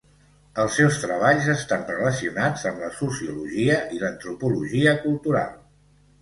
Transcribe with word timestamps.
Els 0.61 0.77
seus 0.77 0.95
treballs 1.01 1.49
estan 1.53 1.83
relacionats 1.89 2.63
amb 2.71 2.81
la 2.85 2.89
sociologia 3.03 3.77
i 3.99 4.03
l'antropologia 4.05 4.97
cultural. 5.07 5.55